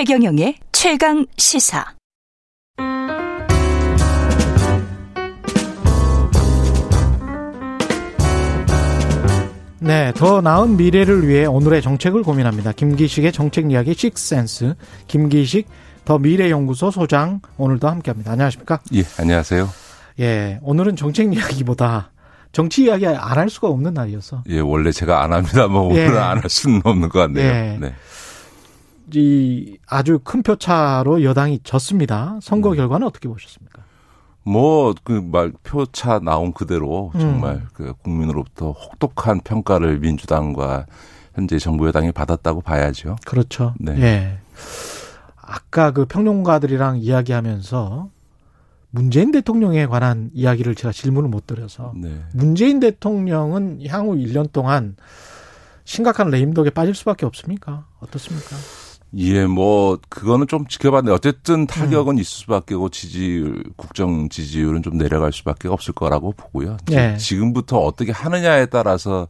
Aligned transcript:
최경영의 0.00 0.54
최강 0.72 1.26
시사. 1.36 1.84
네, 9.80 10.12
더 10.14 10.40
나은 10.40 10.76
미래를 10.76 11.26
위해 11.26 11.44
오늘의 11.44 11.82
정책을 11.82 12.22
고민합니다. 12.22 12.72
김기식의 12.72 13.32
정책 13.32 13.70
이야기 13.70 13.94
식센스. 13.94 14.74
김기식 15.06 15.68
더 16.04 16.18
미래연구소 16.18 16.90
소장 16.90 17.40
오늘도 17.56 17.88
함께합니다. 17.88 18.32
안녕하십니까? 18.32 18.80
예, 18.94 19.02
안녕하세요. 19.18 19.68
예, 20.20 20.58
오늘은 20.62 20.96
정책 20.96 21.32
이야기보다 21.34 22.10
정치 22.52 22.84
이야기 22.84 23.06
안 23.06 23.38
할 23.38 23.48
수가 23.48 23.68
없는 23.68 23.94
날이어서. 23.94 24.44
예, 24.48 24.60
원래 24.60 24.92
제가 24.92 25.22
안 25.22 25.32
합니다. 25.32 25.66
뭐 25.66 25.82
오늘은 25.82 26.14
예. 26.14 26.18
안할 26.18 26.48
수는 26.48 26.80
없는 26.84 27.08
것 27.08 27.18
같네요. 27.18 27.46
예. 27.46 27.78
네. 27.80 27.94
이 29.16 29.78
아주 29.86 30.18
큰 30.22 30.42
표차로 30.42 31.22
여당이 31.24 31.60
졌습니다. 31.64 32.38
선거 32.42 32.70
음. 32.70 32.76
결과는 32.76 33.06
어떻게 33.06 33.28
보셨습니까? 33.28 33.82
뭐 34.42 34.94
그 35.04 35.20
말 35.20 35.52
표차 35.62 36.18
나온 36.18 36.52
그대로 36.52 37.10
정말 37.18 37.56
음. 37.56 37.66
그 37.74 37.92
국민으로부터 38.02 38.72
혹독한 38.72 39.40
평가를 39.40 39.98
민주당과 40.00 40.86
현재 41.34 41.58
정부 41.58 41.86
여당이 41.86 42.12
받았다고 42.12 42.60
봐야죠. 42.62 43.16
그렇죠. 43.26 43.74
네. 43.78 44.00
예. 44.00 44.38
아까 45.36 45.90
그 45.92 46.06
평론가들이랑 46.06 46.98
이야기하면서 46.98 48.08
문재인 48.92 49.30
대통령에 49.30 49.86
관한 49.86 50.30
이야기를 50.32 50.74
제가 50.74 50.90
질문을 50.92 51.28
못 51.28 51.46
드려서 51.46 51.92
네. 51.96 52.22
문재인 52.34 52.80
대통령은 52.80 53.86
향후 53.86 54.14
1년 54.16 54.50
동안 54.52 54.96
심각한 55.84 56.30
레임덕에 56.30 56.70
빠질 56.70 56.94
수밖에 56.94 57.26
없습니까? 57.26 57.86
어떻습니까? 58.00 58.56
예, 59.16 59.44
뭐 59.46 59.98
그거는 60.08 60.46
좀 60.46 60.66
지켜봤는데 60.66 61.14
어쨌든 61.14 61.66
타격은 61.66 62.16
음. 62.16 62.20
있을 62.20 62.30
수밖에 62.30 62.76
고 62.76 62.88
지지율 62.88 63.64
국정 63.76 64.28
지지율은 64.28 64.82
좀 64.82 64.98
내려갈 64.98 65.32
수밖에 65.32 65.68
없을 65.68 65.94
거라고 65.94 66.32
보고요. 66.32 66.76
네. 66.86 67.16
지금부터 67.16 67.78
어떻게 67.78 68.12
하느냐에 68.12 68.66
따라서 68.66 69.26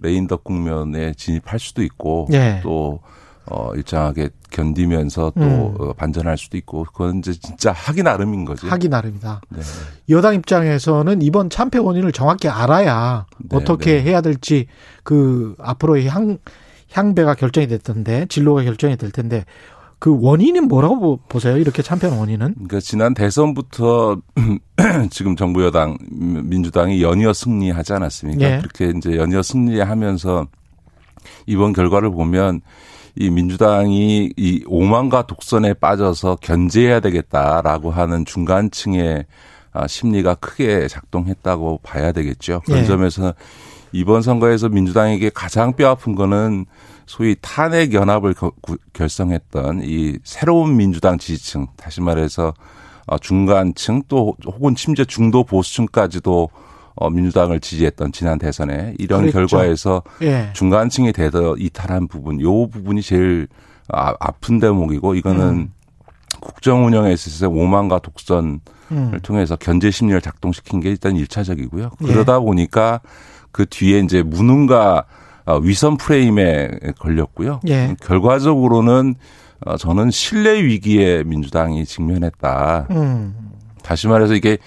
레인덕 0.00 0.44
국면에 0.44 1.14
진입할 1.14 1.58
수도 1.58 1.82
있고 1.82 2.26
네. 2.30 2.60
또 2.62 3.00
어, 3.46 3.72
일정하게 3.74 4.30
견디면서 4.50 5.32
또 5.36 5.42
음. 5.42 5.74
어, 5.78 5.92
반전할 5.92 6.38
수도 6.38 6.56
있고 6.56 6.84
그건 6.84 7.18
이제 7.18 7.32
진짜 7.32 7.72
하기 7.72 8.02
나름인 8.02 8.44
거죠. 8.44 8.68
하기 8.68 8.88
나름이다. 8.88 9.40
네. 9.48 9.60
여당 10.08 10.34
입장에서는 10.34 11.22
이번 11.22 11.50
참패 11.50 11.78
원인을 11.78 12.12
정확히 12.12 12.48
알아야 12.48 13.26
네, 13.38 13.56
어떻게 13.56 13.96
네. 13.96 14.02
해야 14.02 14.20
될지 14.20 14.66
그 15.02 15.54
앞으로의 15.58 16.08
향 16.08 16.38
향배가 16.92 17.34
결정이 17.34 17.66
됐던데 17.68 18.26
진로가 18.28 18.62
결정이 18.64 18.96
될 18.96 19.10
텐데 19.10 19.44
그 20.00 20.16
원인은 20.18 20.66
뭐라고 20.66 21.20
보세요? 21.28 21.58
이렇게 21.58 21.82
참패한 21.82 22.18
원인은? 22.18 22.54
그러니까 22.54 22.80
지난 22.80 23.12
대선부터 23.12 24.16
지금 25.10 25.36
정부 25.36 25.62
여당 25.62 25.98
민주당이 26.10 27.02
연이어 27.02 27.34
승리하지 27.34 27.92
않았습니까? 27.92 28.44
예. 28.44 28.58
그렇게 28.58 28.96
이제 28.96 29.16
연이어 29.16 29.42
승리하면서 29.42 30.46
이번 31.46 31.74
결과를 31.74 32.10
보면 32.10 32.62
이 33.14 33.28
민주당이 33.28 34.32
이 34.36 34.64
오만과 34.66 35.26
독선에 35.26 35.74
빠져서 35.74 36.38
견제해야 36.40 37.00
되겠다라고 37.00 37.90
하는 37.90 38.24
중간층의 38.24 39.26
아, 39.72 39.86
심리가 39.86 40.34
크게 40.34 40.88
작동했다고 40.88 41.80
봐야 41.82 42.12
되겠죠. 42.12 42.62
그런 42.64 42.80
예. 42.80 42.84
점에서 42.86 43.34
이번 43.92 44.22
선거에서 44.22 44.68
민주당에게 44.68 45.30
가장 45.30 45.74
뼈아픈 45.74 46.14
거는 46.14 46.66
소위 47.06 47.36
탄핵 47.40 47.92
연합을 47.92 48.34
결성했던 48.92 49.82
이 49.84 50.18
새로운 50.22 50.76
민주당 50.76 51.18
지지층, 51.18 51.66
다시 51.76 52.00
말해서 52.00 52.54
어, 53.06 53.18
중간층 53.18 54.02
또 54.08 54.36
혹은 54.46 54.74
심지어 54.76 55.04
중도 55.04 55.42
보수층까지도 55.42 56.48
어, 56.94 57.10
민주당을 57.10 57.60
지지했던 57.60 58.12
지난 58.12 58.38
대선에 58.38 58.94
이런 58.98 59.22
그랬죠. 59.22 59.38
결과에서 59.38 60.02
예. 60.22 60.50
중간층이 60.52 61.12
대더 61.12 61.56
이탈한 61.58 62.08
부분, 62.08 62.40
요 62.40 62.68
부분이 62.68 63.02
제일 63.02 63.48
아, 63.88 64.14
아픈 64.20 64.60
대목이고 64.60 65.14
이거는 65.14 65.48
음. 65.48 65.72
국정 66.40 66.86
운영에 66.86 67.12
있어서 67.12 67.48
오만과 67.48 67.98
독선을 68.00 68.60
음. 68.92 69.18
통해서 69.22 69.56
견제 69.56 69.90
심리를 69.90 70.20
작동시킨 70.20 70.80
게 70.80 70.90
일단 70.90 71.16
일차적이고요 71.16 71.90
그러다 71.98 72.36
예. 72.36 72.38
보니까 72.38 73.00
그 73.52 73.66
뒤에 73.66 74.00
이제 74.00 74.22
무능과 74.22 75.04
어, 75.46 75.56
위선 75.58 75.96
프레임에 75.96 76.68
걸렸고요. 76.98 77.60
예. 77.68 77.96
결과적으로는 78.00 79.14
어, 79.66 79.76
저는 79.76 80.10
신뢰 80.10 80.62
위기에 80.62 81.22
민주당이 81.24 81.84
직면했다. 81.84 82.86
음. 82.90 83.34
다시 83.82 84.06
말해서 84.08 84.34
이게 84.34 84.58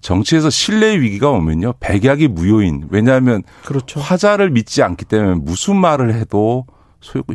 정치에서 0.00 0.50
신뢰 0.50 1.00
위기가 1.00 1.30
오면요 1.30 1.74
백약이 1.80 2.28
무효인 2.28 2.86
왜냐하면 2.90 3.42
그렇죠. 3.64 3.98
화자를 3.98 4.50
믿지 4.50 4.82
않기 4.82 5.04
때문에 5.06 5.34
무슨 5.34 5.76
말을 5.76 6.14
해도 6.14 6.66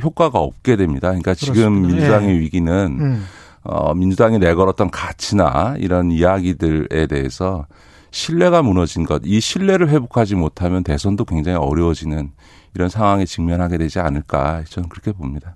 효과가 0.02 0.40
없게 0.40 0.76
됩니다. 0.76 1.10
그러니까 1.10 1.34
지금 1.34 1.54
그렇습니다. 1.56 1.88
민주당의 1.88 2.36
예. 2.36 2.40
위기는 2.40 2.98
음. 3.00 3.26
어, 3.64 3.94
민주당이 3.94 4.40
내걸었던 4.40 4.90
가치나 4.90 5.76
이런 5.80 6.12
이야기들에 6.12 7.08
대해서 7.08 7.66
신뢰가 8.12 8.62
무너진 8.62 9.06
것, 9.06 9.22
이 9.26 9.40
신뢰를 9.40 9.90
회복하지 9.90 10.36
못하면 10.36 10.84
대선도 10.84 11.26
굉장히 11.26 11.58
어려워지는 11.58 12.32
이런 12.76 12.90
상황에 12.90 13.26
직면하게 13.26 13.78
되지 13.78 14.00
않을까 14.00 14.64
저는 14.70 14.90
그렇게 14.90 15.12
봅니다. 15.12 15.56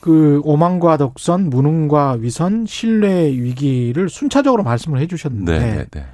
그 0.00 0.40
오만과 0.44 0.98
독선, 0.98 1.48
무능과 1.48 2.18
위선, 2.20 2.66
신뢰 2.66 3.30
위기를 3.30 4.10
순차적으로 4.10 4.62
말씀을 4.62 5.00
해주셨는데 5.00 5.58
네, 5.58 5.76
네, 5.76 5.84
네. 5.90 6.06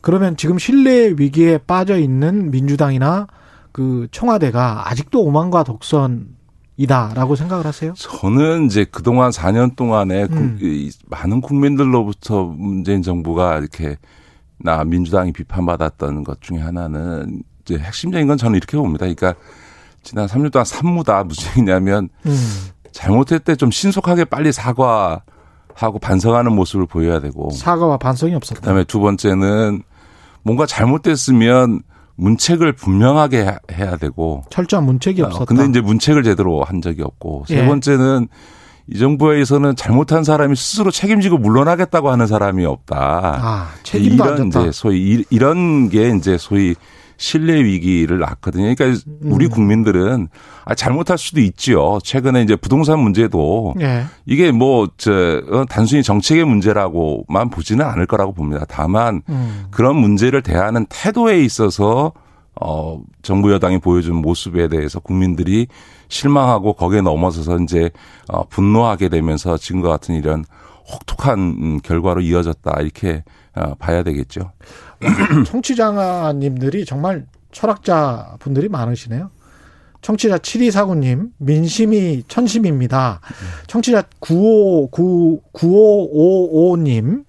그러면 0.00 0.36
지금 0.36 0.58
신뢰 0.58 1.14
위기에 1.16 1.58
빠져 1.58 1.98
있는 1.98 2.50
민주당이나 2.50 3.28
그 3.72 4.08
청와대가 4.10 4.90
아직도 4.90 5.22
오만과 5.22 5.62
독선이다라고 5.62 7.36
생각을 7.36 7.66
하세요? 7.66 7.92
저는 7.92 8.66
이제 8.66 8.84
그동안 8.90 9.30
4년 9.30 9.76
동안에 9.76 10.24
음. 10.24 10.90
많은 11.06 11.40
국민들로부터 11.40 12.44
문재인 12.44 13.02
정부가 13.02 13.58
이렇게 13.58 13.96
나 14.62 14.84
민주당이 14.84 15.32
비판받았던 15.32 16.24
것 16.24 16.40
중에 16.40 16.58
하나는 16.58 17.42
이제 17.64 17.78
핵심적인 17.78 18.26
건 18.26 18.36
저는 18.36 18.56
이렇게 18.56 18.76
봅니다. 18.76 19.00
그러니까 19.06 19.34
지난 20.02 20.26
3년 20.26 20.52
동안 20.52 20.64
산무다 20.64 21.24
무슨 21.24 21.50
얘기냐면 21.50 22.08
음. 22.26 22.36
잘못했을 22.92 23.40
때 23.40 23.54
좀 23.56 23.70
신속하게 23.70 24.24
빨리 24.24 24.50
사과하고 24.52 25.98
반성하는 26.00 26.52
모습을 26.54 26.86
보여야 26.86 27.20
되고 27.20 27.50
사과와 27.50 27.98
반성이 27.98 28.34
없었다. 28.34 28.60
그다음에 28.60 28.84
두 28.84 29.00
번째는 29.00 29.82
뭔가 30.42 30.66
잘못됐으면 30.66 31.82
문책을 32.16 32.72
분명하게 32.74 33.56
해야 33.72 33.96
되고 33.96 34.42
철저한 34.50 34.84
문책이 34.84 35.22
어, 35.22 35.26
없었다. 35.26 35.44
근데 35.46 35.64
이제 35.66 35.80
문책을 35.80 36.22
제대로 36.22 36.62
한 36.64 36.82
적이 36.82 37.02
없고 37.02 37.44
세 37.48 37.58
예. 37.58 37.66
번째는 37.66 38.28
이 38.92 38.98
정부에서는 38.98 39.76
잘못한 39.76 40.24
사람이 40.24 40.56
스스로 40.56 40.90
책임지고 40.90 41.38
물러나겠다고 41.38 42.10
하는 42.10 42.26
사람이 42.26 42.64
없다. 42.64 43.38
아, 43.40 43.68
책임도 43.84 44.24
이런 44.24 44.48
이제 44.48 44.70
소위 44.72 45.24
이런 45.30 45.88
게 45.88 46.10
이제 46.16 46.36
소위 46.36 46.74
신뢰 47.16 47.62
위기를 47.62 48.18
낳거든요. 48.18 48.74
그러니까 48.74 49.00
우리 49.22 49.44
음. 49.44 49.50
국민들은 49.50 50.28
아, 50.64 50.74
잘못할 50.74 51.18
수도 51.18 51.40
있지요. 51.40 51.98
최근에 52.02 52.42
이제 52.42 52.56
부동산 52.56 52.98
문제도 52.98 53.74
네. 53.76 54.06
이게 54.26 54.50
뭐저 54.50 55.42
어, 55.50 55.64
단순히 55.68 56.02
정책의 56.02 56.44
문제라고만 56.44 57.50
보지는 57.50 57.84
않을 57.84 58.06
거라고 58.06 58.32
봅니다. 58.32 58.64
다만 58.68 59.22
음. 59.28 59.66
그런 59.70 59.96
문제를 59.96 60.42
대하는 60.42 60.86
태도에 60.88 61.44
있어서 61.44 62.12
어 62.60 63.00
정부 63.22 63.52
여당이 63.52 63.78
보여준 63.78 64.16
모습에 64.16 64.68
대해서 64.68 65.00
국민들이 65.00 65.66
실망하고 66.08 66.72
거기에 66.72 67.00
넘어서서 67.00 67.58
이제 67.58 67.90
어 68.28 68.44
분노하게 68.48 69.08
되면서 69.08 69.56
지금과 69.56 69.88
같은 69.88 70.14
이런 70.14 70.44
혹독한 70.90 71.80
결과로 71.82 72.20
이어졌다 72.20 72.80
이렇게 72.80 73.22
어, 73.54 73.74
봐야 73.74 74.02
되겠죠. 74.02 74.52
청취자님들이 75.46 76.84
정말 76.84 77.26
철학자 77.52 78.36
분들이 78.38 78.68
많으시네요. 78.68 79.30
청취자 80.02 80.38
7249님, 80.38 81.30
민심이 81.36 82.22
천심입니다. 82.26 83.20
청취자 83.66 84.04
959, 84.20 85.42
9555님, 85.52 87.24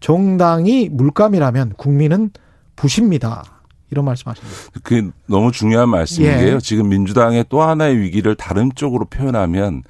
정당이 0.00 0.90
물감이라면 0.90 1.74
국민은 1.76 2.30
부십니다. 2.76 3.59
이런 3.90 4.04
말씀 4.04 4.28
하십니다. 4.30 4.56
그게 4.82 5.08
너무 5.26 5.52
중요한 5.52 5.88
말씀인데요. 5.88 6.56
예. 6.56 6.58
지금 6.60 6.88
민주당의 6.88 7.46
또 7.48 7.62
하나의 7.62 7.98
위기를 7.98 8.34
다른 8.34 8.70
쪽으로 8.74 9.06
표현하면 9.06 9.82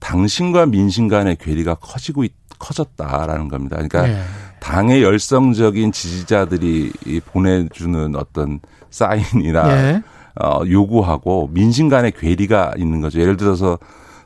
당신과 0.00 0.66
민심 0.66 1.08
간의 1.08 1.36
괴리가 1.36 1.76
커지고 1.76 2.24
있, 2.24 2.32
커졌다라는 2.58 3.48
겁니다. 3.48 3.76
그러니까 3.76 4.08
예. 4.08 4.20
당의 4.60 5.02
열성적인 5.02 5.92
지지자들이 5.92 6.92
보내주는 7.26 8.16
어떤 8.16 8.60
사인이나 8.90 9.70
예. 9.70 10.02
어, 10.40 10.62
요구하고 10.68 11.48
민심 11.52 11.88
간의 11.88 12.12
괴리가 12.12 12.74
있는 12.76 13.00
거죠. 13.00 13.20
예를 13.20 13.36
들어서 13.36 13.78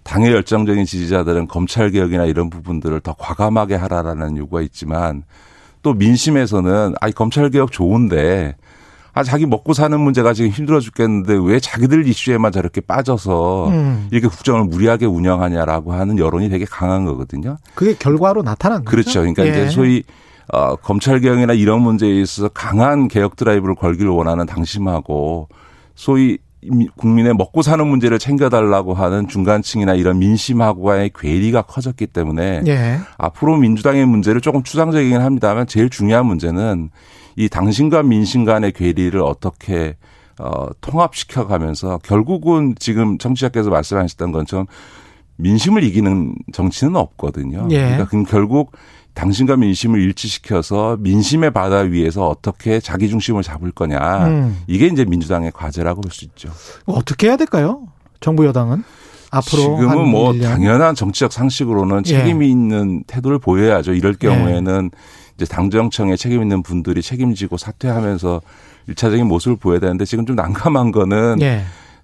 당의 0.02 0.32
열정적인 0.32 0.84
지지자들은 0.84 1.48
검찰 1.48 1.90
개혁이나 1.90 2.24
이런 2.24 2.50
부분들을 2.50 3.00
더 3.00 3.14
과감하게 3.14 3.76
하라라는 3.76 4.36
요구가 4.36 4.62
있지만 4.62 5.22
또 5.82 5.94
민심에서는 5.94 6.94
아이 7.00 7.12
검찰 7.12 7.50
개혁 7.50 7.72
좋은데 7.72 8.56
아 9.14 9.22
자기 9.22 9.44
먹고 9.44 9.74
사는 9.74 9.98
문제가 10.00 10.32
지금 10.32 10.50
힘들어 10.50 10.80
죽겠는데 10.80 11.38
왜 11.44 11.60
자기들 11.60 12.06
이슈에만 12.06 12.50
저렇게 12.50 12.80
빠져서 12.80 13.68
음. 13.68 14.08
이렇게 14.10 14.28
국정을 14.28 14.64
무리하게 14.64 15.06
운영하냐라고 15.06 15.92
하는 15.92 16.18
여론이 16.18 16.48
되게 16.48 16.64
강한 16.64 17.04
거거든요. 17.04 17.58
그게 17.74 17.94
결과로 17.94 18.42
나타난 18.42 18.84
거죠. 18.84 18.90
그렇죠. 18.90 19.20
그러니까 19.20 19.44
예. 19.44 19.50
이제 19.50 19.68
소위 19.68 20.02
어, 20.52 20.76
검찰 20.76 21.20
개혁이나 21.20 21.52
이런 21.52 21.82
문제에 21.82 22.20
있어서 22.20 22.48
강한 22.48 23.08
개혁 23.08 23.36
드라이브를 23.36 23.74
걸기를 23.74 24.10
원하는 24.10 24.46
당심하고 24.46 25.48
소위 25.94 26.38
국민의 26.96 27.34
먹고 27.34 27.62
사는 27.62 27.84
문제를 27.86 28.18
챙겨달라고 28.18 28.94
하는 28.94 29.26
중간층이나 29.26 29.94
이런 29.94 30.18
민심하고의 30.18 31.10
괴리가 31.14 31.62
커졌기 31.62 32.06
때문에 32.08 32.62
예. 32.66 32.98
앞으로 33.18 33.56
민주당의 33.56 34.06
문제를 34.06 34.40
조금 34.40 34.62
추상적이긴 34.62 35.20
합니다만 35.20 35.66
제일 35.66 35.90
중요한 35.90 36.26
문제는 36.26 36.90
이 37.36 37.48
당신과 37.48 38.04
민심 38.04 38.44
간의 38.44 38.72
괴리를 38.72 39.20
어떻게 39.20 39.96
어, 40.38 40.68
통합시켜 40.80 41.46
가면서 41.46 41.98
결국은 41.98 42.74
지금 42.78 43.18
정치자께서 43.18 43.70
말씀하셨던 43.70 44.32
것처럼 44.32 44.66
민심을 45.36 45.82
이기는 45.82 46.34
정치는 46.52 46.96
없거든요. 46.96 47.68
예. 47.70 47.96
그러니까 47.96 48.24
결국 48.28 48.72
당신과 49.14 49.56
민심을 49.56 50.00
일치시켜서 50.00 50.96
민심의 51.00 51.52
바다 51.52 51.78
위에서 51.78 52.28
어떻게 52.28 52.80
자기 52.80 53.08
중심을 53.08 53.42
잡을 53.42 53.70
거냐. 53.70 54.26
음. 54.26 54.58
이게 54.66 54.86
이제 54.86 55.04
민주당의 55.04 55.52
과제라고 55.52 56.00
볼 56.00 56.10
수 56.12 56.24
있죠. 56.24 56.50
어떻게 56.86 57.28
해야 57.28 57.36
될까요? 57.36 57.86
정부 58.20 58.46
여당은? 58.46 58.82
앞으로 59.30 59.62
지금은 59.62 60.08
뭐 60.08 60.32
1년. 60.32 60.42
당연한 60.42 60.94
정치적 60.94 61.32
상식으로는 61.32 62.04
책임이 62.04 62.46
예. 62.46 62.50
있는 62.50 63.02
태도를 63.06 63.38
보여야죠. 63.38 63.94
이럴 63.94 64.14
경우에는 64.14 64.90
예. 64.92 64.98
이제 65.36 65.46
당정청에 65.46 66.16
책임 66.16 66.42
있는 66.42 66.62
분들이 66.62 67.00
책임지고 67.00 67.56
사퇴하면서 67.56 68.42
일차적인 68.88 69.26
모습을 69.26 69.56
보여야 69.56 69.80
되는데 69.80 70.04
지금 70.04 70.26
좀 70.26 70.36
난감한 70.36 70.92
거는 70.92 71.38
예. 71.40 71.62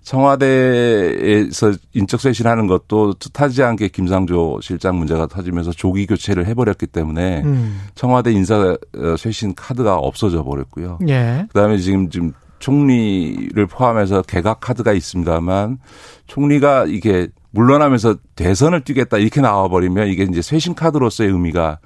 청와대에서 0.08 1.74
인적 1.92 2.18
쇄신하는 2.22 2.66
것도 2.66 3.12
뜻하지 3.14 3.62
않게 3.62 3.88
김상조 3.88 4.58
실장 4.62 4.96
문제가 4.96 5.26
터지면서 5.26 5.72
조기 5.72 6.06
교체를 6.06 6.46
해버렸기 6.46 6.86
때문에 6.86 7.42
음. 7.44 7.82
청와대 7.94 8.32
인사 8.32 8.74
쇄신 9.18 9.54
카드가 9.54 9.96
없어져 9.96 10.44
버렸고요. 10.44 10.98
예. 11.08 11.46
그다음에 11.52 11.76
지금 11.76 12.08
지금 12.08 12.32
총리를 12.58 13.66
포함해서 13.66 14.22
개각 14.22 14.60
카드가 14.60 14.94
있습니다만 14.94 15.78
총리가 16.26 16.86
이게 16.88 17.28
물러나면서 17.50 18.16
대선을 18.34 18.84
뛰겠다 18.84 19.18
이렇게 19.18 19.42
나와버리면 19.42 20.08
이게 20.08 20.22
이제 20.22 20.40
쇄신 20.40 20.74
카드로서의 20.74 21.30
의미가 21.32 21.80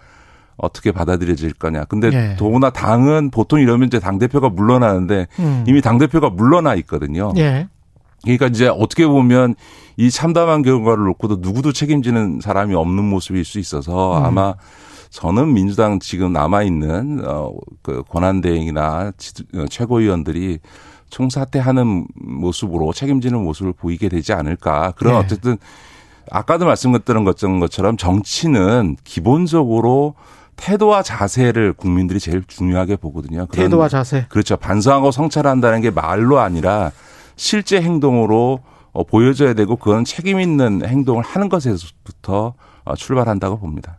어떻게 0.56 0.92
받아들여질 0.92 1.54
거냐. 1.54 1.86
근데 1.86 2.10
예. 2.12 2.36
더구나 2.38 2.70
당은 2.70 3.32
보통 3.32 3.58
이러면 3.58 3.88
이제 3.88 3.98
당대표가 3.98 4.48
물러나는데 4.48 5.26
음. 5.40 5.64
이미 5.66 5.80
당대표가 5.80 6.30
물러나 6.30 6.76
있거든요. 6.76 7.32
예. 7.38 7.66
그러니까 8.22 8.46
이제 8.46 8.68
어떻게 8.68 9.06
보면 9.06 9.54
이 9.96 10.10
참담한 10.10 10.62
결과를 10.62 11.04
놓고도 11.04 11.38
누구도 11.40 11.72
책임지는 11.72 12.40
사람이 12.40 12.74
없는 12.74 13.04
모습일 13.04 13.44
수 13.44 13.58
있어서 13.58 14.18
음. 14.18 14.24
아마 14.24 14.54
저는 15.10 15.52
민주당 15.52 16.00
지금 16.00 16.32
남아 16.32 16.62
있는 16.62 17.20
어그 17.24 18.04
권한대행이나 18.08 19.12
어, 19.54 19.64
최고위원들이 19.68 20.58
총사퇴하는 21.10 22.06
모습으로 22.14 22.92
책임지는 22.94 23.42
모습을 23.42 23.74
보이게 23.74 24.08
되지 24.08 24.32
않을까. 24.32 24.94
그런 24.96 25.14
네. 25.14 25.20
어쨌든 25.20 25.58
아까도 26.30 26.64
말씀드린 26.64 27.24
것처럼 27.24 27.96
정치는 27.98 28.96
기본적으로 29.04 30.14
태도와 30.56 31.02
자세를 31.02 31.74
국민들이 31.74 32.18
제일 32.18 32.44
중요하게 32.46 32.96
보거든요. 32.96 33.46
태도와 33.52 33.88
자세. 33.88 34.24
그렇죠. 34.30 34.56
반성하고 34.56 35.10
성찰한다는 35.10 35.82
게 35.82 35.90
말로 35.90 36.38
아니라 36.38 36.92
실제 37.42 37.82
행동으로 37.82 38.60
어, 38.92 39.02
보여줘야 39.04 39.52
되고 39.54 39.74
그건 39.74 40.04
책임 40.04 40.38
있는 40.38 40.86
행동을 40.86 41.24
하는 41.24 41.48
것에서부터 41.48 42.54
어, 42.84 42.94
출발한다고 42.94 43.58
봅니다. 43.58 43.98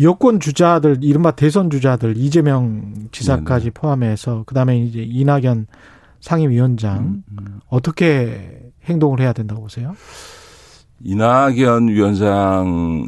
여권 0.00 0.38
주자들 0.38 0.98
이른바 1.00 1.30
대선 1.30 1.70
주자들 1.70 2.18
이재명 2.18 3.08
지사까지 3.10 3.64
네네. 3.64 3.70
포함해서 3.72 4.44
그다음에 4.46 4.78
이제 4.78 5.00
이낙연 5.02 5.66
상임위원장 6.20 6.98
음, 6.98 7.22
음. 7.30 7.60
어떻게 7.68 8.70
행동을 8.84 9.20
해야 9.20 9.32
된다고 9.32 9.62
보세요? 9.62 9.96
이낙연 11.02 11.88
위원장은 11.88 13.06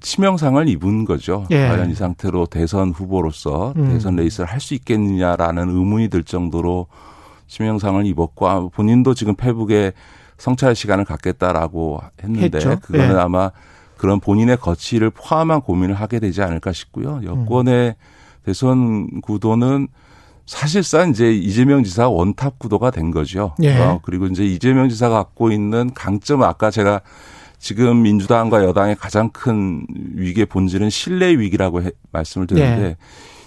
치명상을 0.00 0.68
입은 0.68 1.04
거죠. 1.04 1.44
예. 1.50 1.68
과연 1.68 1.90
이 1.90 1.94
상태로 1.94 2.46
대선 2.46 2.92
후보로서 2.92 3.74
음. 3.76 3.88
대선 3.88 4.16
레이스를 4.16 4.46
할 4.48 4.60
수 4.60 4.72
있겠느냐라는 4.74 5.68
의문이 5.68 6.08
들 6.08 6.24
정도로 6.24 6.86
치명상을 7.46 8.04
입었고 8.06 8.48
아, 8.48 8.68
본인도 8.68 9.14
지금 9.14 9.34
페북에 9.34 9.92
성찰 10.38 10.74
시간을 10.74 11.04
갖겠다라고 11.04 12.00
했는데 12.22 12.58
했죠. 12.58 12.78
그거는 12.80 13.14
네. 13.14 13.20
아마 13.20 13.50
그런 13.96 14.20
본인의 14.20 14.58
거취를 14.58 15.10
포함한 15.10 15.62
고민을 15.62 15.94
하게 15.94 16.20
되지 16.20 16.42
않을까 16.42 16.72
싶고요. 16.72 17.20
여권의 17.24 17.88
음. 17.90 17.94
대선 18.44 19.20
구도는 19.22 19.88
사실상 20.44 21.10
이제 21.10 21.32
이재명 21.32 21.82
지사 21.82 22.08
원탑 22.08 22.58
구도가 22.58 22.90
된 22.92 23.10
거죠. 23.10 23.54
예. 23.62 23.76
어, 23.80 24.00
그리고 24.02 24.26
이제 24.26 24.44
이재명 24.44 24.88
지사가 24.88 25.16
갖고 25.16 25.50
있는 25.50 25.92
강점은 25.92 26.46
아까 26.46 26.70
제가 26.70 27.00
지금 27.58 28.02
민주당과 28.02 28.62
여당의 28.62 28.94
가장 28.96 29.30
큰 29.30 29.84
위기의 30.14 30.46
본질은 30.46 30.90
신뢰 30.90 31.36
위기라고 31.36 31.82
해, 31.82 31.90
말씀을 32.12 32.46
드렸는데 32.46 32.86
예. 32.90 32.96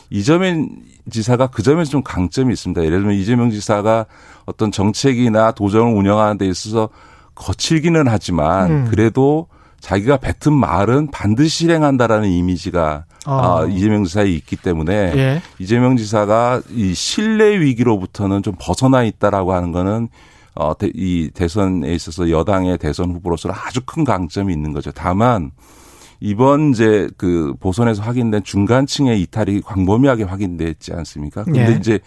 이재명 0.09 0.69
지사가 1.09 1.47
그 1.47 1.63
점에서 1.63 1.91
좀 1.91 2.03
강점이 2.03 2.53
있습니다. 2.53 2.83
예를 2.83 2.99
들면 2.99 3.15
이재명 3.15 3.49
지사가 3.49 4.05
어떤 4.45 4.71
정책이나 4.71 5.51
도정을 5.51 5.93
운영하는 5.95 6.37
데 6.37 6.47
있어서 6.47 6.89
거칠기는 7.35 8.07
하지만 8.07 8.71
음. 8.71 8.87
그래도 8.89 9.47
자기가 9.79 10.17
뱉은 10.17 10.53
말은 10.53 11.09
반드시 11.11 11.59
실행한다라는 11.59 12.29
이미지가 12.29 13.05
어. 13.25 13.31
아, 13.61 13.65
이재명 13.65 14.03
지사에 14.03 14.29
있기 14.29 14.55
때문에 14.57 14.93
예. 14.93 15.41
이재명 15.57 15.97
지사가 15.97 16.61
이 16.71 16.93
신뢰 16.93 17.59
위기로부터는 17.59 18.43
좀 18.43 18.55
벗어나 18.59 19.03
있다라고 19.03 19.53
하는 19.53 19.71
거는 19.71 20.09
어, 20.55 20.73
이 20.93 21.29
대선에 21.33 21.93
있어서 21.93 22.29
여당의 22.29 22.77
대선 22.77 23.11
후보로서 23.11 23.49
아주 23.51 23.81
큰 23.85 24.03
강점이 24.03 24.51
있는 24.51 24.73
거죠. 24.73 24.91
다만 24.91 25.51
이번 26.19 26.71
이제 26.71 27.09
그 27.17 27.53
보선에서 27.59 28.01
확인된 28.03 28.43
중간층의 28.43 29.21
이탈이 29.21 29.61
광범위하게 29.61 30.23
확인됐지 30.23 30.93
않습니까? 30.93 31.43
근데 31.43 31.71
예. 31.71 31.75
이제 31.77 31.99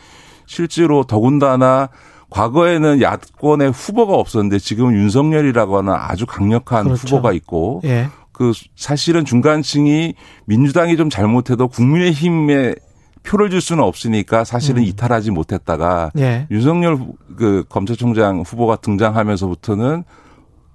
실제로 0.46 1.04
더군다나 1.04 1.88
과거에는 2.30 3.00
야권의 3.00 3.72
후보가 3.72 4.14
없었는데 4.14 4.58
지금은 4.58 4.94
윤석열이라고 4.94 5.78
하는 5.78 5.92
아주 5.94 6.26
강력한 6.26 6.84
그렇죠. 6.84 7.16
후보가 7.16 7.32
있고 7.32 7.80
예. 7.84 8.08
그 8.32 8.52
사실은 8.74 9.24
중간층이 9.24 10.14
민주당이 10.46 10.96
좀 10.96 11.10
잘못해도 11.10 11.68
국민의힘에 11.68 12.74
표를 13.22 13.50
줄 13.50 13.60
수는 13.60 13.84
없으니까 13.84 14.44
사실은 14.44 14.82
음. 14.82 14.86
이탈하지 14.86 15.30
못했다가 15.30 16.10
예. 16.18 16.46
윤석열 16.50 16.98
그 17.36 17.64
검찰총장 17.68 18.42
후보가 18.44 18.76
등장하면서부터는 18.76 20.04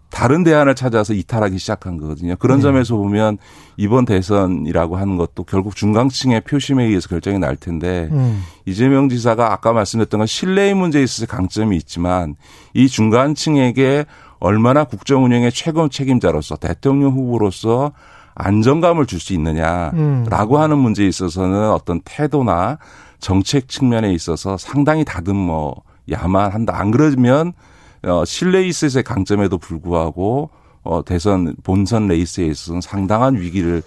다른 0.10 0.44
대안을 0.44 0.76
찾아서 0.76 1.14
이탈하기 1.14 1.58
시작한 1.58 1.98
거거든요. 1.98 2.36
그런 2.38 2.58
네. 2.60 2.64
점에서 2.64 2.96
보면 2.96 3.38
이번 3.76 4.06
대선이라고 4.06 4.98
하는 4.98 5.18
것도 5.18 5.44
결국 5.44 5.76
중간층의 5.76 6.42
표심에 6.42 6.86
의해서 6.86 7.10
결정이 7.10 7.40
날 7.40 7.56
텐데 7.56 8.10
음. 8.12 8.42
이재명 8.66 9.10
지사가 9.10 9.52
아까 9.52 9.74
말씀드렸던 9.74 10.20
건 10.20 10.28
신뢰의 10.28 10.74
문제에 10.74 11.04
있어서 11.04 11.28
강점이 11.28 11.76
있지만 11.78 12.36
이 12.74 12.88
중간층에게 12.88 14.06
얼마나 14.40 14.84
국정 14.86 15.26
운영의 15.26 15.52
최고 15.52 15.90
책임자로서 15.90 16.56
대통령 16.58 17.12
후보로서 17.12 17.92
안정감을 18.36 19.08
줄 19.08 19.20
수 19.20 19.34
있느냐라고 19.34 19.96
음. 19.96 20.62
하는 20.62 20.78
문제에 20.78 21.08
있어서는 21.08 21.72
어떤 21.72 22.02
태도나 22.06 22.78
정책 23.20 23.68
측면에 23.68 24.14
있어서 24.14 24.58
상당히 24.58 25.04
다듬어 25.04 25.74
야만 26.12 26.52
한다. 26.52 26.74
안 26.78 26.92
그러면 26.92 27.54
어, 28.08 28.26
실레이스의 28.26 29.04
강점에도 29.04 29.58
불구하고 29.58 30.50
어, 30.84 31.04
대선 31.04 31.56
본선 31.64 32.08
레이스에 32.08 32.46
있어서는 32.46 32.82
상당한 32.82 33.36
위기를 33.36 33.84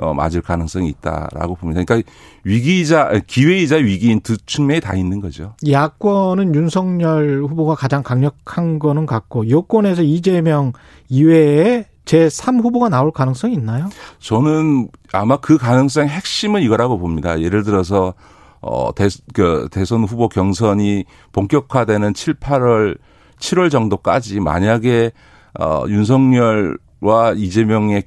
어, 0.00 0.14
맞을 0.14 0.40
가능성이 0.42 0.88
있다라고 0.90 1.56
봅니다. 1.56 1.82
그러니까 1.84 2.08
위기이자 2.44 3.20
기회이자 3.26 3.76
위기인 3.76 4.20
두 4.20 4.36
측면이 4.38 4.80
다 4.80 4.94
있는 4.94 5.20
거죠. 5.20 5.54
야권은 5.68 6.54
윤석열 6.54 7.42
후보가 7.42 7.74
가장 7.74 8.02
강력한 8.02 8.78
거는 8.78 9.06
같고 9.06 9.50
여권에서 9.50 10.02
이재명 10.02 10.72
이외에 11.08 11.86
제3 12.04 12.62
후보가 12.62 12.88
나올 12.88 13.10
가능성이 13.10 13.54
있나요? 13.54 13.90
저는 14.20 14.88
아마 15.12 15.36
그 15.38 15.58
가능성의 15.58 16.08
핵심은 16.08 16.62
이거라고 16.62 16.98
봅니다. 16.98 17.40
예를 17.40 17.64
들어서 17.64 18.14
어, 18.60 18.92
대, 18.94 19.08
그 19.34 19.68
대선 19.70 20.04
후보 20.04 20.28
경선이 20.28 21.04
본격화되는 21.32 22.14
7, 22.14 22.34
8월 22.34 22.96
7월 23.38 23.70
정도까지 23.70 24.40
만약에 24.40 25.12
어, 25.58 25.84
윤석열과 25.88 27.34
이재명의 27.36 28.04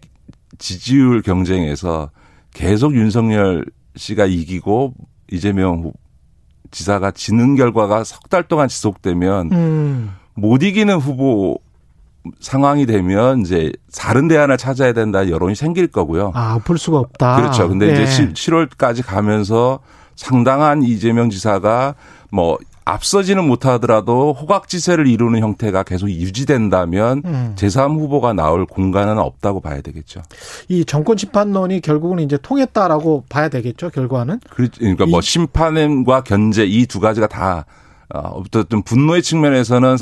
지지율 0.58 1.22
경쟁에서 1.22 2.10
계속 2.54 2.96
윤석열 2.96 3.66
씨가 3.96 4.26
이기고 4.26 4.94
이재명 5.32 5.92
지사가 6.72 7.12
지는 7.12 7.56
결과가 7.56 8.04
석 8.04 8.30
달 8.30 8.44
동안 8.44 8.68
지속되면 8.70 9.52
음. 9.52 10.14
못 10.36 10.64
이기는 10.64 10.96
후보 10.96 11.58
상황이 12.40 12.86
되면 12.86 13.42
이제 13.42 13.72
다른 13.96 14.28
대안을 14.28 14.58
찾아야 14.58 14.94
된다 14.94 15.28
여론이 15.28 15.56
생길 15.56 15.88
거고요. 15.88 16.32
아, 16.36 16.60
볼 16.64 16.78
수가 16.78 17.00
없다. 17.00 17.36
그렇죠. 17.38 17.68
근데 17.68 17.88
네. 17.94 18.04
이제 18.04 18.30
7월까지 18.30 19.04
가면서 19.06 19.80
상당한 20.16 20.84
이재명 20.84 21.30
지사가 21.30 21.96
뭐 22.32 22.58
앞서지는 22.84 23.46
못하더라도 23.48 24.34
호각지세를 24.34 25.08
이루는 25.08 25.40
형태가 25.42 25.84
계속 25.84 26.10
유지된다면 26.10 27.22
음. 27.26 27.54
제3 27.56 27.98
후보가 28.00 28.34
나올 28.34 28.66
공간은 28.66 29.18
없다고 29.20 29.62
봐야 29.62 29.82
되겠죠. 29.82 30.22
이 30.68 30.84
정권 30.86 31.18
심판론이 31.18 31.82
결국은 31.82 32.20
이제 32.20 32.38
통했다라고 32.42 33.26
봐야 33.30 33.50
되겠죠. 33.50 33.90
결과는. 33.90 34.40
그러니까 34.50 35.06
뭐 35.06 35.22
심판과 35.22 36.24
견제 36.24 36.66
이 36.66 36.86
두 36.86 37.00
가지가 37.00 37.28
다 37.28 37.66
어, 38.14 38.42
어떤 38.54 38.82
분노의 38.84 39.22
측면에서는 39.22 39.98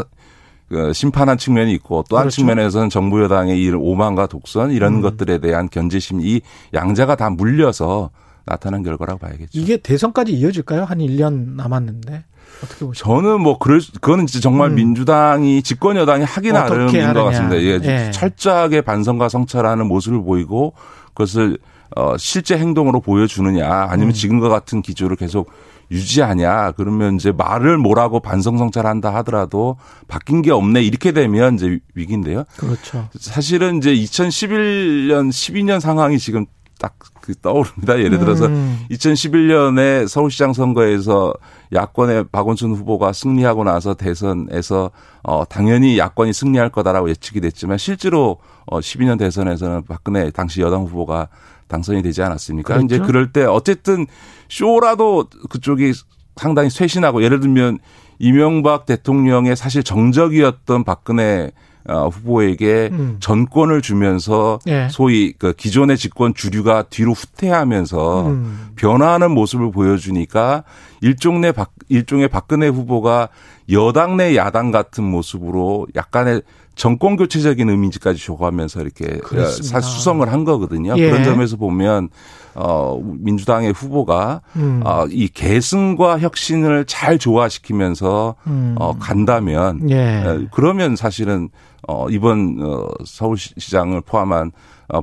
그 0.69 0.93
심판한 0.93 1.37
측면이 1.37 1.73
있고 1.73 2.03
또한 2.09 2.23
그렇죠. 2.23 2.35
측면에서는 2.37 2.89
정부 2.89 3.21
여당의 3.23 3.61
이 3.61 3.69
오만과 3.71 4.27
독선 4.27 4.71
이런 4.71 4.95
음. 4.95 5.01
것들에 5.01 5.39
대한 5.39 5.67
견제심 5.69 6.21
이 6.21 6.41
양자가 6.73 7.15
다 7.15 7.29
물려서 7.29 8.09
나타난 8.45 8.81
결과라고 8.83 9.19
봐야겠죠. 9.19 9.49
이게 9.59 9.77
대선까지 9.77 10.31
이어질까요? 10.33 10.83
한 10.85 10.99
1년 10.99 11.55
남았는데. 11.55 12.23
어떻게 12.63 12.85
보시요 12.85 13.03
저는 13.03 13.41
뭐 13.41 13.57
그럴 13.57 13.81
그거는 14.01 14.27
진짜 14.27 14.41
정말 14.41 14.69
음. 14.71 14.75
민주당이 14.75 15.61
집권 15.63 15.97
여당이 15.97 16.23
하기 16.23 16.51
나름인 16.51 17.13
것 17.13 17.23
같습니다. 17.25 17.57
예, 17.57 17.79
예. 17.83 18.11
철저하게 18.11 18.81
반성과 18.81 19.29
성찰하는 19.29 19.87
모습을 19.87 20.21
보이고 20.23 20.73
그것을 21.13 21.57
어 21.95 22.17
실제 22.17 22.57
행동으로 22.57 23.01
보여주느냐 23.01 23.87
아니면 23.89 24.09
음. 24.09 24.13
지금과 24.13 24.49
같은 24.49 24.81
기조를 24.81 25.15
계속 25.15 25.49
유지하냐 25.91 26.73
그러면 26.73 27.15
이제 27.15 27.31
말을 27.31 27.77
뭐라고 27.77 28.19
반성 28.19 28.57
성찰한다 28.57 29.13
하더라도 29.15 29.77
바뀐 30.07 30.41
게 30.41 30.51
없네 30.51 30.83
이렇게 30.83 31.11
되면 31.11 31.55
이제 31.55 31.79
위기인데요. 31.95 32.43
그렇죠. 32.57 33.09
사실은 33.19 33.77
이제 33.77 33.93
2011년 33.93 35.29
12년 35.29 35.79
상황이 35.79 36.19
지금 36.19 36.45
딱 36.79 36.95
그 37.29 37.35
떠오릅니다. 37.35 37.99
예를 37.99 38.17
들어서 38.17 38.47
음. 38.47 38.79
2011년에 38.89 40.07
서울시장 40.07 40.53
선거에서 40.53 41.31
야권의 41.73 42.25
박원순 42.31 42.71
후보가 42.71 43.13
승리하고 43.13 43.63
나서 43.63 43.93
대선에서 43.93 44.89
어 45.21 45.45
당연히 45.45 45.99
야권이 45.99 46.33
승리할 46.33 46.69
거다라고 46.69 47.09
예측이 47.09 47.39
됐지만 47.41 47.77
실제로 47.77 48.37
어 48.65 48.79
12년 48.79 49.19
대선에서는 49.19 49.83
박근혜 49.87 50.31
당시 50.31 50.61
여당 50.61 50.85
후보가 50.85 51.27
당선이 51.67 52.01
되지 52.01 52.23
않았습니까? 52.23 52.73
그렇죠? 52.73 52.85
이제 52.85 52.97
그럴 52.97 53.31
때 53.31 53.43
어쨌든 53.45 54.07
쇼라도 54.49 55.27
그쪽이 55.49 55.93
상당히 56.35 56.71
쇄신하고 56.71 57.21
예를 57.23 57.39
들면 57.41 57.77
이명박 58.17 58.87
대통령의 58.87 59.55
사실 59.55 59.83
정적이었던 59.83 60.83
박근혜 60.83 61.51
어, 61.51 61.51
후보에게 61.87 62.89
음. 62.91 63.17
전권을 63.19 63.81
주면서 63.81 64.59
예. 64.67 64.87
소위 64.91 65.33
그 65.37 65.53
기존의 65.53 65.97
집권 65.97 66.33
주류가 66.33 66.83
뒤로 66.83 67.13
후퇴하면서 67.13 68.27
음. 68.27 68.69
변화하는 68.75 69.31
모습을 69.31 69.71
보여주니까 69.71 70.63
일종의 71.01 71.53
박 71.53 71.71
일종의 71.89 72.27
박근혜 72.27 72.67
후보가 72.67 73.29
여당 73.71 74.17
내 74.17 74.35
야당 74.35 74.71
같은 74.71 75.03
모습으로 75.03 75.87
약간의 75.95 76.41
정권 76.75 77.17
교체적인 77.17 77.69
의미까지 77.69 78.23
줘가면서 78.23 78.81
이렇게 78.81 79.17
그렇습니다. 79.17 79.81
수성을 79.81 80.31
한 80.31 80.45
거거든요. 80.45 80.95
예. 80.97 81.09
그런 81.09 81.25
점에서 81.25 81.57
보면 81.57 82.07
어 82.55 82.99
민주당의 83.03 83.73
후보가 83.73 84.41
음. 84.55 84.81
어이 84.85 85.27
계승과 85.27 86.19
혁신을 86.19 86.85
잘 86.85 87.19
조화시키면서 87.19 88.35
음. 88.47 88.75
어 88.79 88.97
간다면 88.97 89.89
예. 89.89 90.47
그러면 90.51 90.95
사실은 90.95 91.49
어, 91.87 92.07
이번 92.09 92.57
어, 92.61 92.87
서울시장을 93.03 94.01
포함한 94.01 94.47
어, 94.47 94.51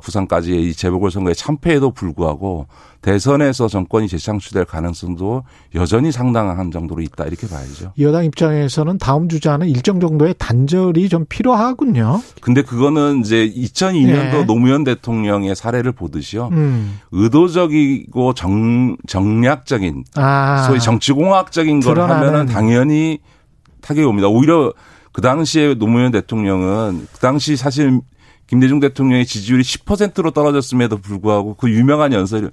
부산까지의 0.02 0.68
이 0.68 0.74
재보궐선거의 0.74 1.34
참패에도 1.34 1.92
불구하고 1.92 2.66
대선에서 3.02 3.68
정권이 3.68 4.08
재창출될 4.08 4.64
가능성도 4.64 5.44
여전히 5.76 6.10
상당한 6.10 6.72
정도로 6.72 7.02
있다 7.02 7.24
이렇게 7.26 7.46
봐야죠. 7.46 7.92
여당 8.00 8.24
입장에서는 8.24 8.98
다음 8.98 9.28
주자는 9.28 9.68
일정 9.68 10.00
정도의 10.00 10.34
단절이 10.38 11.08
좀 11.08 11.24
필요하군요. 11.28 12.20
근데 12.40 12.62
그거는 12.62 13.20
이제 13.20 13.48
2002년도 13.48 14.32
네. 14.32 14.44
노무현 14.44 14.82
대통령의 14.82 15.54
사례를 15.54 15.92
보듯이요. 15.92 16.48
음. 16.50 16.98
의도적이고 17.12 18.34
정, 18.34 18.96
정략적인 19.06 20.04
아. 20.16 20.64
소위 20.66 20.80
정치공학적인 20.80 21.80
걸 21.80 22.00
하면은 22.00 22.46
당연히 22.46 23.20
타격이 23.82 24.04
옵니다. 24.04 24.26
오히려 24.26 24.72
그 25.12 25.22
당시에 25.22 25.74
노무현 25.74 26.10
대통령은 26.10 27.06
그 27.12 27.18
당시 27.20 27.56
사실 27.56 28.00
김대중 28.46 28.80
대통령의 28.80 29.26
지지율이 29.26 29.62
10%로 29.62 30.30
떨어졌음에도 30.30 30.98
불구하고 30.98 31.54
그 31.54 31.70
유명한 31.70 32.12
연설에서 32.12 32.50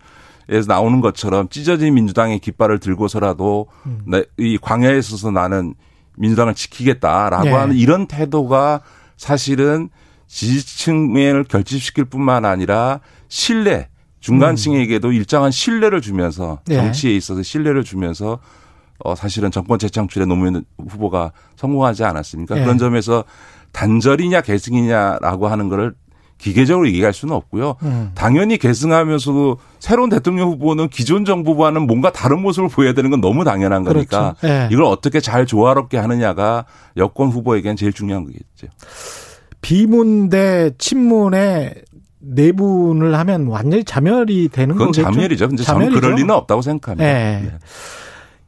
나오는 0.67 1.01
것처럼 1.01 1.49
찢어진 1.49 1.93
민주당의 1.93 2.39
깃발을 2.39 2.79
들고서라도 2.79 3.67
음. 3.85 4.05
이 4.37 4.57
광야에 4.59 4.97
있어서 4.97 5.31
나는 5.31 5.75
민주당을 6.17 6.55
지키겠다라고 6.55 7.43
네. 7.43 7.51
하는 7.51 7.75
이런 7.75 8.07
태도가 8.07 8.81
사실은 9.17 9.89
지지층을 10.27 11.45
결집시킬 11.45 12.05
뿐만 12.05 12.45
아니라 12.45 12.99
신뢰 13.27 13.89
중간층에게도 14.19 15.09
음. 15.09 15.13
일정한 15.13 15.51
신뢰를 15.51 16.01
주면서 16.01 16.59
네. 16.65 16.75
정치에 16.75 17.15
있어서 17.15 17.43
신뢰를 17.43 17.83
주면서 17.83 18.39
어 18.99 19.15
사실은 19.15 19.51
정권 19.51 19.79
재창출에 19.79 20.25
노무현 20.25 20.63
후보가 20.77 21.33
성공하지 21.55 22.03
않았습니까? 22.05 22.55
네. 22.55 22.61
그런 22.61 22.77
점에서 22.77 23.25
단절이냐 23.73 24.41
계승이냐라고 24.41 25.47
하는 25.47 25.67
거를 25.67 25.93
기계적으로 26.37 26.87
얘기할 26.87 27.13
수는 27.13 27.33
없고요. 27.35 27.75
음. 27.83 28.11
당연히 28.15 28.57
계승하면서도 28.57 29.57
새로운 29.79 30.09
대통령 30.09 30.49
후보는 30.49 30.89
기존 30.89 31.23
정부와는 31.25 31.87
뭔가 31.87 32.11
다른 32.11 32.41
모습을 32.41 32.69
보여야 32.69 32.93
되는 32.93 33.09
건 33.09 33.21
너무 33.21 33.43
당연한 33.43 33.83
거니까 33.83 34.35
그렇죠. 34.39 34.47
네. 34.47 34.67
이걸 34.71 34.85
어떻게 34.85 35.19
잘 35.21 35.45
조화롭게 35.45 35.97
하느냐가 35.97 36.65
여권 36.97 37.29
후보에겐 37.29 37.75
제일 37.77 37.93
중요한 37.93 38.25
거겠죠. 38.25 38.67
비문 39.61 40.29
대 40.29 40.71
친문의 40.77 41.75
내분을 42.19 43.17
하면 43.19 43.47
완전히 43.47 43.83
자멸이 43.83 44.49
되는 44.49 44.75
그건 44.75 44.87
거겠죠. 44.91 45.03
자멸이죠. 45.11 45.47
근데 45.47 45.63
저는 45.63 45.91
그럴 45.91 46.15
리는 46.15 46.29
없다고 46.29 46.61
생각합니다. 46.61 47.05
네. 47.05 47.41
네. 47.43 47.51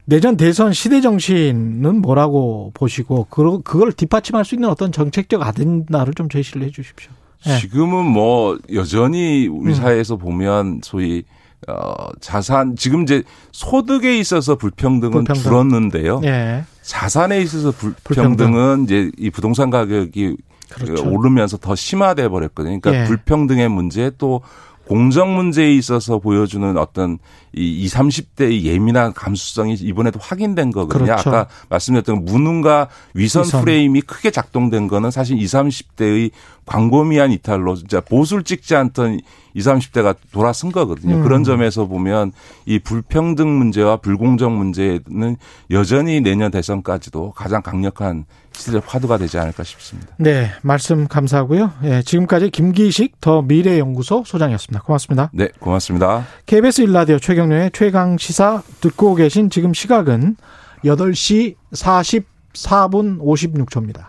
내년 0.06 0.36
대선 0.36 0.72
시대 0.72 1.00
정신은 1.00 2.00
뭐라고 2.00 2.70
보시고 2.74 3.26
그걸 3.30 3.92
뒷받침할 3.92 4.44
수 4.44 4.54
있는 4.54 4.68
어떤 4.68 4.92
정책적 4.92 5.42
아젠다를 5.42 6.14
좀 6.14 6.28
제시를 6.28 6.62
해 6.62 6.70
주십시오. 6.70 7.10
네. 7.44 7.58
지금은 7.58 8.06
뭐 8.06 8.56
여전히 8.72 9.48
우리 9.48 9.72
음. 9.72 9.74
사회에서 9.74 10.16
보면 10.16 10.80
소위 10.82 11.24
어 11.66 12.08
자산 12.20 12.76
지금 12.76 13.02
이제 13.02 13.24
소득에 13.50 14.16
있어서 14.18 14.56
불평등은 14.56 15.10
불평등. 15.10 15.42
줄었는데요. 15.42 16.20
네. 16.20 16.64
자산에 16.82 17.40
있어서 17.42 17.72
불평등은 17.72 18.36
불평등. 18.36 18.84
이제 18.84 19.10
이 19.18 19.30
부동산 19.30 19.70
가격이 19.70 20.36
그렇죠. 20.70 21.08
오르면서 21.08 21.56
더 21.56 21.74
심화돼 21.74 22.28
버렸거든요. 22.28 22.78
그러니까 22.80 22.90
네. 22.92 23.04
불평등의 23.08 23.68
문제 23.68 24.12
또 24.18 24.40
공정 24.86 25.34
문제에 25.34 25.72
있어서 25.74 26.18
보여주는 26.18 26.76
어떤 26.78 27.18
이 27.52 27.84
20, 27.84 27.98
30대의 27.98 28.62
예민한 28.62 29.12
감수성이 29.12 29.74
이번에도 29.74 30.20
확인된 30.20 30.70
거거든요. 30.70 31.04
그렇죠. 31.06 31.30
아까 31.30 31.46
말씀드렸던 31.68 32.24
무능과 32.24 32.88
위선, 33.14 33.44
위선, 33.44 33.62
프레임이 33.62 34.02
크게 34.02 34.30
작동된 34.30 34.86
거는 34.88 35.10
사실 35.10 35.38
20, 35.38 35.58
30대의 35.58 36.30
광범위한 36.66 37.32
이탈로 37.32 37.74
진짜 37.76 38.00
보수를 38.00 38.44
찍지 38.44 38.76
않던 38.76 39.20
20, 39.54 39.72
30대가 39.72 40.14
돌아선 40.32 40.70
거거든요. 40.70 41.16
음. 41.16 41.22
그런 41.22 41.42
점에서 41.42 41.86
보면 41.86 42.32
이 42.64 42.78
불평등 42.78 43.58
문제와 43.58 43.96
불공정 43.96 44.56
문제는 44.56 45.36
여전히 45.70 46.20
내년 46.20 46.50
대선까지도 46.50 47.32
가장 47.32 47.62
강력한 47.62 48.24
시대 48.56 48.80
화두가 48.84 49.18
되지 49.18 49.38
않을까 49.38 49.62
싶습니다. 49.62 50.12
네, 50.18 50.50
말씀 50.62 51.06
감사하고요. 51.06 51.72
예, 51.84 52.02
지금까지 52.02 52.50
김기식 52.50 53.20
더 53.20 53.42
미래연구소 53.42 54.24
소장이었습니다. 54.26 54.82
고맙습니다. 54.82 55.30
네, 55.32 55.48
고맙습니다. 55.58 56.26
KBS 56.46 56.82
일라디오 56.82 57.18
최경련의 57.18 57.70
최강 57.72 58.18
시사 58.18 58.62
듣고 58.80 59.14
계신 59.14 59.50
지금 59.50 59.74
시각은 59.74 60.36
8시 60.84 61.54
44분 61.72 63.20
56초입니다. 63.20 64.06